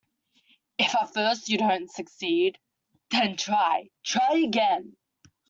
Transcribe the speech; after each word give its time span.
If 0.79 0.95
at 0.95 1.13
first 1.13 1.47
you 1.47 1.59
don't 1.59 1.87
succeed, 1.87 2.57
try, 3.13 3.91
try 4.03 4.37
again. 4.47 4.97